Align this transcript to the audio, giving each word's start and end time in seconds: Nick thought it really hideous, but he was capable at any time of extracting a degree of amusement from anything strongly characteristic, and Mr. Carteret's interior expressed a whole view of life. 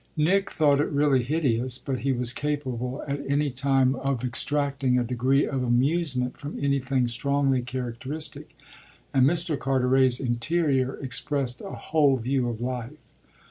Nick 0.17 0.49
thought 0.49 0.81
it 0.81 0.89
really 0.89 1.21
hideous, 1.21 1.77
but 1.77 1.99
he 1.99 2.11
was 2.11 2.33
capable 2.33 3.03
at 3.07 3.21
any 3.29 3.51
time 3.51 3.93
of 3.97 4.23
extracting 4.23 4.97
a 4.97 5.03
degree 5.03 5.45
of 5.45 5.61
amusement 5.61 6.37
from 6.39 6.57
anything 6.59 7.05
strongly 7.05 7.61
characteristic, 7.61 8.57
and 9.13 9.27
Mr. 9.27 9.59
Carteret's 9.59 10.19
interior 10.19 10.95
expressed 10.95 11.61
a 11.61 11.69
whole 11.75 12.17
view 12.17 12.49
of 12.49 12.59
life. 12.61 12.93